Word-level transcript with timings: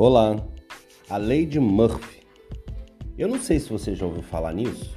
Olá, 0.00 0.36
a 1.10 1.16
lei 1.16 1.44
de 1.44 1.58
Murphy. 1.58 2.22
Eu 3.18 3.26
não 3.26 3.40
sei 3.40 3.58
se 3.58 3.68
você 3.68 3.96
já 3.96 4.06
ouviu 4.06 4.22
falar 4.22 4.52
nisso, 4.54 4.94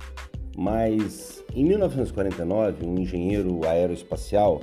mas 0.56 1.44
em 1.56 1.66
1949, 1.66 2.86
um 2.86 3.00
engenheiro 3.00 3.68
aeroespacial 3.68 4.62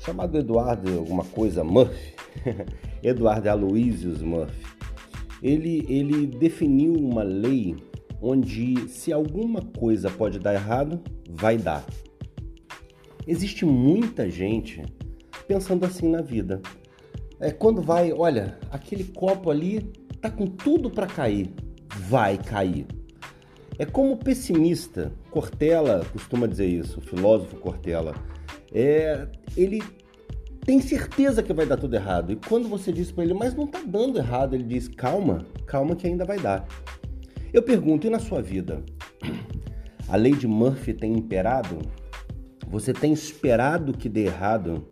chamado 0.00 0.36
Eduardo 0.36 0.98
alguma 0.98 1.22
coisa 1.22 1.62
Murphy, 1.62 2.12
Eduardo 3.04 3.48
Aloysius 3.48 4.20
Murphy, 4.20 4.66
ele, 5.40 5.86
ele 5.88 6.26
definiu 6.26 6.94
uma 6.94 7.22
lei 7.22 7.76
onde 8.20 8.88
se 8.88 9.12
alguma 9.12 9.62
coisa 9.62 10.10
pode 10.10 10.40
dar 10.40 10.54
errado, 10.54 11.00
vai 11.30 11.56
dar. 11.56 11.86
Existe 13.28 13.64
muita 13.64 14.28
gente 14.28 14.82
pensando 15.46 15.86
assim 15.86 16.08
na 16.08 16.20
vida 16.20 16.60
é 17.42 17.50
quando 17.50 17.82
vai, 17.82 18.12
olha, 18.12 18.56
aquele 18.70 19.02
copo 19.02 19.50
ali 19.50 19.80
tá 20.20 20.30
com 20.30 20.46
tudo 20.46 20.88
para 20.88 21.08
cair, 21.08 21.52
vai 22.08 22.38
cair. 22.38 22.86
É 23.76 23.84
como 23.84 24.12
o 24.12 24.16
pessimista, 24.16 25.12
Cortella 25.28 26.06
costuma 26.12 26.46
dizer 26.46 26.66
isso, 26.66 27.00
o 27.00 27.02
filósofo 27.02 27.56
Cortella. 27.56 28.14
É, 28.72 29.26
ele 29.56 29.82
tem 30.64 30.80
certeza 30.80 31.42
que 31.42 31.52
vai 31.52 31.66
dar 31.66 31.76
tudo 31.76 31.94
errado. 31.94 32.30
E 32.30 32.36
quando 32.36 32.68
você 32.68 32.92
diz 32.92 33.10
para 33.10 33.24
ele, 33.24 33.34
mas 33.34 33.54
não 33.54 33.66
tá 33.66 33.80
dando 33.84 34.18
errado, 34.18 34.54
ele 34.54 34.62
diz, 34.62 34.86
calma, 34.86 35.44
calma 35.66 35.96
que 35.96 36.06
ainda 36.06 36.24
vai 36.24 36.38
dar. 36.38 36.64
Eu 37.52 37.62
pergunto, 37.62 38.06
e 38.06 38.10
na 38.10 38.20
sua 38.20 38.40
vida? 38.40 38.84
A 40.08 40.14
lei 40.14 40.36
de 40.36 40.46
Murphy 40.46 40.94
tem 40.94 41.12
imperado? 41.14 41.78
Você 42.68 42.92
tem 42.92 43.12
esperado 43.12 43.92
que 43.92 44.08
dê 44.08 44.26
errado? 44.26 44.86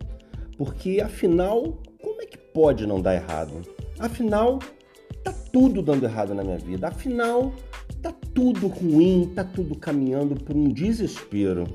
Porque 0.58 1.00
afinal 1.00 1.78
pode 2.52 2.86
não 2.86 3.00
dar 3.00 3.14
errado. 3.14 3.62
Afinal, 3.98 4.58
tá 5.22 5.32
tudo 5.52 5.82
dando 5.82 6.04
errado 6.04 6.34
na 6.34 6.42
minha 6.42 6.58
vida. 6.58 6.88
Afinal, 6.88 7.52
tá 8.02 8.12
tudo 8.34 8.66
ruim, 8.66 9.32
tá 9.34 9.44
tudo 9.44 9.74
caminhando 9.74 10.34
por 10.34 10.56
um 10.56 10.68
desespero. 10.68 11.66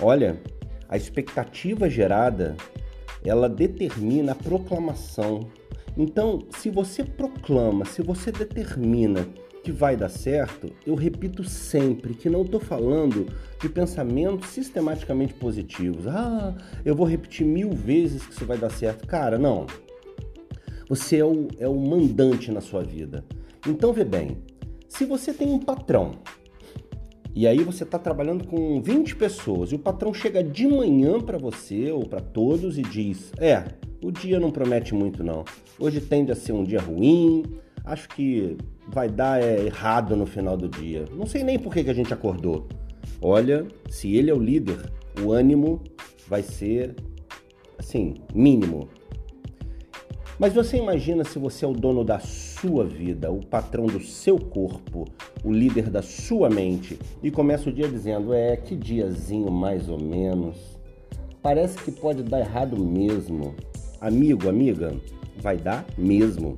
Olha, 0.00 0.40
a 0.88 0.96
expectativa 0.96 1.88
gerada, 1.88 2.56
ela 3.24 3.48
determina 3.48 4.32
a 4.32 4.34
proclamação. 4.34 5.48
Então, 5.96 6.46
se 6.56 6.70
você 6.70 7.02
proclama, 7.02 7.84
se 7.84 8.02
você 8.02 8.30
determina 8.30 9.26
que 9.64 9.72
vai 9.72 9.96
dar 9.96 10.08
certo, 10.08 10.70
eu 10.86 10.94
repito 10.94 11.44
sempre 11.44 12.14
que 12.14 12.30
não 12.30 12.42
estou 12.42 12.60
falando 12.60 13.26
de 13.60 13.68
pensamentos 13.68 14.48
sistematicamente 14.50 15.34
positivos. 15.34 16.06
Ah, 16.06 16.54
eu 16.84 16.94
vou 16.94 17.06
repetir 17.06 17.44
mil 17.44 17.72
vezes 17.72 18.24
que 18.24 18.32
isso 18.32 18.46
vai 18.46 18.56
dar 18.56 18.70
certo. 18.70 19.06
Cara, 19.06 19.36
não. 19.36 19.66
Você 20.88 21.18
é 21.18 21.24
o, 21.24 21.48
é 21.58 21.68
o 21.68 21.76
mandante 21.76 22.50
na 22.50 22.60
sua 22.60 22.82
vida. 22.82 23.24
Então, 23.66 23.92
vê 23.92 24.04
bem, 24.04 24.38
se 24.88 25.04
você 25.04 25.32
tem 25.32 25.48
um 25.48 25.58
patrão 25.58 26.12
e 27.34 27.46
aí 27.46 27.58
você 27.58 27.84
está 27.84 27.98
trabalhando 27.98 28.44
com 28.46 28.80
20 28.80 29.14
pessoas 29.14 29.70
e 29.70 29.76
o 29.76 29.78
patrão 29.78 30.12
chega 30.12 30.42
de 30.42 30.66
manhã 30.66 31.20
para 31.20 31.38
você 31.38 31.90
ou 31.92 32.04
para 32.04 32.20
todos 32.20 32.78
e 32.78 32.82
diz: 32.82 33.32
É, 33.38 33.64
o 34.02 34.10
dia 34.10 34.40
não 34.40 34.50
promete 34.50 34.94
muito 34.94 35.22
não. 35.22 35.44
Hoje 35.78 36.00
tende 36.00 36.32
a 36.32 36.34
ser 36.34 36.52
um 36.52 36.64
dia 36.64 36.80
ruim, 36.80 37.44
acho 37.84 38.08
que 38.08 38.56
vai 38.88 39.08
dar 39.08 39.42
é, 39.42 39.66
errado 39.66 40.16
no 40.16 40.26
final 40.26 40.56
do 40.56 40.68
dia. 40.68 41.04
Não 41.12 41.26
sei 41.26 41.44
nem 41.44 41.58
por 41.58 41.72
que, 41.72 41.84
que 41.84 41.90
a 41.90 41.94
gente 41.94 42.12
acordou. 42.12 42.66
Olha, 43.20 43.66
se 43.88 44.16
ele 44.16 44.30
é 44.30 44.34
o 44.34 44.40
líder, 44.40 44.90
o 45.22 45.30
ânimo 45.30 45.82
vai 46.26 46.42
ser 46.42 46.94
assim, 47.78 48.14
mínimo. 48.34 48.88
Mas 50.38 50.52
você 50.52 50.76
imagina 50.76 51.24
se 51.24 51.38
você 51.38 51.64
é 51.64 51.68
o 51.68 51.72
dono 51.72 52.04
da 52.04 52.20
sua 52.20 52.84
vida, 52.84 53.30
o 53.30 53.44
patrão 53.44 53.86
do 53.86 54.00
seu 54.00 54.38
corpo, 54.38 55.04
o 55.42 55.52
líder 55.52 55.90
da 55.90 56.00
sua 56.00 56.48
mente 56.48 56.96
e 57.22 57.30
começa 57.30 57.68
o 57.68 57.72
dia 57.72 57.88
dizendo: 57.88 58.32
É, 58.32 58.56
que 58.56 58.76
diazinho 58.76 59.50
mais 59.50 59.88
ou 59.88 60.00
menos. 60.00 60.56
Parece 61.42 61.78
que 61.78 61.90
pode 61.90 62.22
dar 62.22 62.40
errado 62.40 62.76
mesmo. 62.78 63.54
Amigo, 64.00 64.48
amiga, 64.48 64.94
vai 65.40 65.56
dar 65.56 65.84
mesmo. 65.96 66.54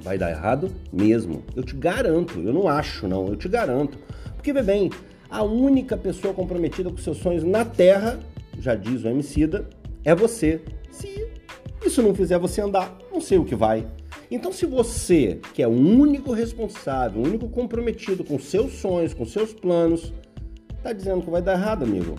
Vai 0.00 0.16
dar 0.16 0.30
errado 0.30 0.70
mesmo. 0.92 1.42
Eu 1.56 1.64
te 1.64 1.74
garanto, 1.74 2.38
eu 2.40 2.52
não 2.52 2.68
acho 2.68 3.08
não, 3.08 3.26
eu 3.28 3.36
te 3.36 3.48
garanto. 3.48 3.98
Porque 4.36 4.52
vê 4.52 4.62
bem, 4.62 4.90
a 5.28 5.42
única 5.42 5.96
pessoa 5.96 6.34
comprometida 6.34 6.90
com 6.90 6.96
seus 6.98 7.18
sonhos 7.18 7.42
na 7.42 7.64
Terra, 7.64 8.18
já 8.58 8.74
diz 8.74 9.04
o 9.04 9.08
Emicida, 9.08 9.68
é 10.04 10.14
você. 10.14 10.60
Se 10.90 11.21
isso 11.86 12.02
não 12.02 12.14
fizer 12.14 12.38
você 12.38 12.60
andar, 12.60 12.96
não 13.12 13.20
sei 13.20 13.38
o 13.38 13.44
que 13.44 13.54
vai. 13.54 13.86
Então, 14.30 14.52
se 14.52 14.64
você, 14.66 15.40
que 15.52 15.62
é 15.62 15.68
o 15.68 15.70
único 15.70 16.32
responsável, 16.32 17.20
o 17.20 17.26
único 17.26 17.48
comprometido 17.48 18.24
com 18.24 18.38
seus 18.38 18.74
sonhos, 18.74 19.12
com 19.12 19.24
seus 19.24 19.52
planos, 19.52 20.12
está 20.76 20.92
dizendo 20.92 21.22
que 21.22 21.30
vai 21.30 21.42
dar 21.42 21.52
errado, 21.52 21.84
amigo, 21.84 22.16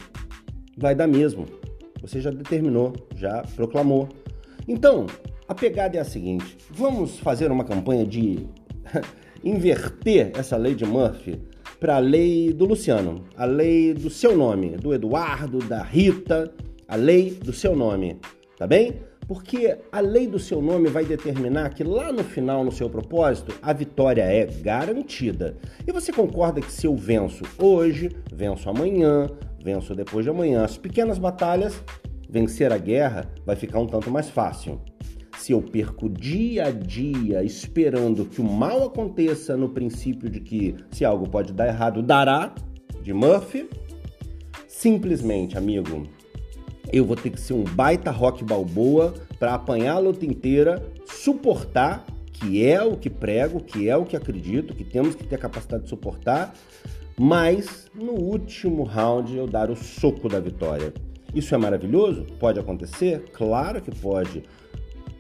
vai 0.78 0.94
dar 0.94 1.07
mesmo. 1.07 1.46
Você 2.01 2.22
já 2.22 2.29
determinou, 2.29 2.94
já 3.16 3.44
proclamou. 3.56 4.09
Então, 4.68 5.07
a 5.47 5.56
pegada 5.56 5.97
é 5.97 6.00
a 6.00 6.06
seguinte: 6.06 6.57
vamos 6.69 7.19
fazer 7.19 7.51
uma 7.51 7.63
campanha 7.63 8.06
de 8.06 8.47
inverter 9.44 10.31
essa 10.35 10.57
lei 10.57 10.75
de 10.75 10.85
Murphy 10.85 11.41
para 11.80 11.97
a 11.97 12.00
lei 12.00 12.53
do 12.53 12.66
Luciano, 12.66 13.25
a 13.35 13.45
lei 13.45 13.94
do 13.94 14.09
seu 14.09 14.38
nome, 14.38 14.78
do 14.78 14.94
Eduardo, 14.94 15.59
da 15.59 15.84
Rita, 15.84 16.53
a 16.88 16.95
lei 16.95 17.31
do 17.31 17.51
seu 17.51 17.75
nome, 17.75 18.18
tá 18.57 18.66
bem? 18.66 19.01
Porque 19.28 19.78
a 19.92 20.00
lei 20.00 20.28
do 20.28 20.40
seu 20.40 20.62
nome 20.62 20.90
vai 20.90 21.06
determinar 21.06 21.70
que 21.70 21.84
lá 21.84 22.12
no 22.12 22.24
final, 22.24 22.64
no 22.64 22.72
seu 22.72 22.90
propósito, 22.90 23.54
a 23.62 23.72
vitória 23.72 24.24
é 24.24 24.46
garantida. 24.46 25.58
E 25.88 25.92
você 25.92 26.12
concorda 26.12 26.62
que 26.62 26.72
se 26.72 26.86
eu 26.86 26.96
venço 26.96 27.44
hoje, 27.58 28.10
venço 28.32 28.70
amanhã, 28.70 29.30
venço 29.64 29.96
depois 29.96 30.26
de 30.26 30.32
amanhã, 30.32 30.64
as 30.64 30.78
pequenas 30.78 31.18
batalhas, 31.18 31.82
vencer 32.30 32.74
a 32.74 32.78
guerra 32.78 33.30
vai 33.46 33.56
ficar 33.56 33.80
um 33.80 33.88
tanto 33.88 34.10
mais 34.10 34.30
fácil. 34.30 34.82
Se 35.38 35.52
eu 35.52 35.62
perco 35.62 36.10
dia 36.10 36.66
a 36.66 36.72
dia 36.72 37.44
esperando 37.44 38.26
que 38.26 38.42
o 38.42 38.44
mal 38.44 38.84
aconteça 38.84 39.58
no 39.58 39.70
princípio 39.70 40.30
de 40.30 40.40
que 40.40 40.76
se 40.92 41.04
algo 41.06 41.30
pode 41.30 41.54
dar 41.54 41.68
errado, 41.68 42.02
dará, 42.02 42.54
de 43.02 43.14
Murphy, 43.14 43.70
simplesmente, 44.68 45.58
amigo, 45.58 46.08
eu 46.94 47.04
vou 47.04 47.16
ter 47.16 47.31
que 47.31 47.42
ser 47.42 47.54
um 47.54 47.64
baita 47.64 48.12
rock 48.12 48.44
balboa 48.44 49.16
para 49.40 49.56
apanhar 49.56 49.96
a 49.96 50.00
luta 50.00 50.28
inteira, 50.28 50.81
suportar, 51.08 52.06
que 52.31 52.64
é 52.64 52.84
o 52.84 52.96
que 52.96 53.09
prego, 53.09 53.59
que 53.59 53.90
é 53.90 53.98
o 53.98 54.06
que 54.06 54.16
acredito, 54.16 54.76
que 54.76 54.84
temos 54.84 55.16
que 55.16 55.24
ter 55.24 55.36
a 55.36 55.40
capacidade 55.40 55.84
de 55.84 55.90
suportar, 55.90 56.54
mas 57.20 57.90
no 57.96 58.12
último 58.12 58.84
round 58.84 59.36
eu 59.36 59.48
dar 59.48 59.72
o 59.72 59.76
soco 59.76 60.30
da 60.30 60.40
vitória. 60.40 60.94
Isso 61.34 61.56
é 61.56 61.58
maravilhoso? 61.58 62.28
Pode 62.40 62.59
acontecer? 62.59 63.25
Claro 63.34 63.81
que 63.81 63.90
pode. 63.90 64.44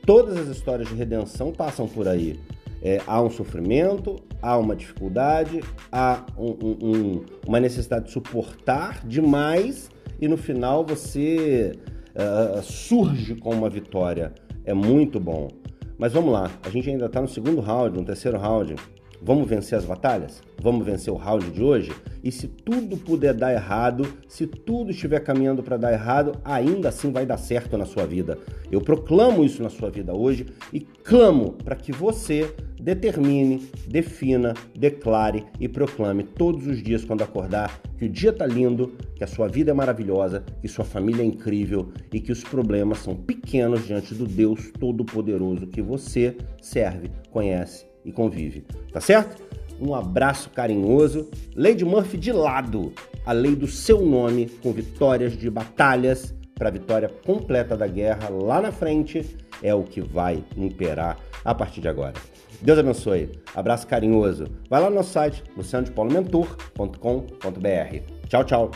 Todas 0.05 0.37
as 0.37 0.55
histórias 0.55 0.87
de 0.87 0.93
redenção 0.93 1.51
passam 1.51 1.87
por 1.87 2.07
aí. 2.07 2.39
É, 2.83 3.01
há 3.07 3.19
um 3.19 3.31
sofrimento, 3.31 4.17
há 4.41 4.57
uma 4.57 4.75
dificuldade, 4.75 5.63
há 5.91 6.23
um, 6.37 6.49
um, 6.49 6.77
um, 6.81 7.25
uma 7.47 7.59
necessidade 7.59 8.05
de 8.05 8.11
suportar 8.11 9.01
demais 9.07 9.89
e 10.23 10.27
no 10.29 10.37
final 10.37 10.85
você 10.85 11.73
uh, 12.15 12.61
surge 12.63 13.35
com 13.35 13.49
uma 13.49 13.69
vitória. 13.69 14.31
É 14.63 14.73
muito 14.73 15.19
bom. 15.19 15.49
Mas 15.97 16.13
vamos 16.13 16.31
lá, 16.31 16.49
a 16.65 16.69
gente 16.69 16.89
ainda 16.89 17.07
está 17.07 17.21
no 17.21 17.27
segundo 17.27 17.59
round, 17.59 17.99
no 17.99 18.05
terceiro 18.05 18.37
round. 18.37 18.75
Vamos 19.21 19.49
vencer 19.49 19.77
as 19.77 19.83
batalhas? 19.83 20.41
Vamos 20.61 20.85
vencer 20.85 21.11
o 21.11 21.17
round 21.17 21.51
de 21.51 21.61
hoje? 21.61 21.91
E 22.23 22.31
se 22.31 22.47
tudo 22.47 22.95
puder 22.95 23.33
dar 23.33 23.51
errado, 23.51 24.07
se 24.29 24.47
tudo 24.47 24.91
estiver 24.91 25.19
caminhando 25.19 25.61
para 25.61 25.75
dar 25.75 25.91
errado, 25.91 26.39
ainda 26.45 26.87
assim 26.87 27.11
vai 27.11 27.25
dar 27.25 27.37
certo 27.37 27.77
na 27.77 27.85
sua 27.85 28.05
vida. 28.05 28.39
Eu 28.71 28.79
proclamo 28.79 29.43
isso 29.43 29.61
na 29.61 29.69
sua 29.69 29.89
vida 29.89 30.13
hoje 30.13 30.45
e 30.71 30.79
clamo 30.79 31.51
para 31.65 31.75
que 31.75 31.91
você 31.91 32.55
determine, 32.83 33.65
defina, 33.87 34.53
declare 34.75 35.45
e 35.57 35.69
proclame 35.69 36.23
todos 36.23 36.67
os 36.67 36.83
dias 36.83 37.05
quando 37.05 37.21
acordar 37.21 37.81
que 37.97 38.05
o 38.05 38.09
dia 38.09 38.31
está 38.31 38.45
lindo, 38.45 38.91
que 39.15 39.23
a 39.23 39.27
sua 39.27 39.47
vida 39.47 39.71
é 39.71 39.73
maravilhosa, 39.73 40.43
que 40.61 40.67
sua 40.67 40.83
família 40.83 41.23
é 41.23 41.25
incrível 41.25 41.93
e 42.11 42.19
que 42.19 42.31
os 42.31 42.43
problemas 42.43 42.99
são 42.99 43.15
pequenos 43.15 43.87
diante 43.87 44.13
do 44.13 44.27
Deus 44.27 44.69
Todo-Poderoso 44.77 45.67
que 45.67 45.81
você 45.81 46.35
serve, 46.61 47.09
conhece 47.31 47.85
e 48.03 48.11
convive. 48.11 48.65
Tá 48.91 48.99
certo? 48.99 49.41
Um 49.79 49.95
abraço 49.95 50.49
carinhoso. 50.49 51.29
Lady 51.55 51.85
Murphy 51.85 52.17
de 52.17 52.33
lado. 52.33 52.91
A 53.25 53.31
lei 53.31 53.55
do 53.55 53.67
seu 53.67 54.05
nome, 54.05 54.49
com 54.61 54.73
vitórias 54.73 55.37
de 55.37 55.49
batalhas 55.49 56.35
para 56.53 56.67
a 56.67 56.71
vitória 56.71 57.09
completa 57.25 57.77
da 57.77 57.87
guerra 57.87 58.27
lá 58.27 58.61
na 58.61 58.73
frente, 58.73 59.25
é 59.61 59.73
o 59.73 59.83
que 59.83 60.01
vai 60.01 60.43
imperar 60.57 61.17
a 61.45 61.55
partir 61.55 61.79
de 61.79 61.87
agora. 61.87 62.32
Deus 62.63 62.79
abençoe. 62.79 63.29
Abraço 63.53 63.85
carinhoso. 63.85 64.47
Vai 64.69 64.81
lá 64.81 64.89
no 64.89 64.95
nosso 64.95 65.11
site, 65.11 65.43
lucianodepaulomentor.com.br. 65.57 68.27
Tchau, 68.27 68.43
tchau. 68.45 68.71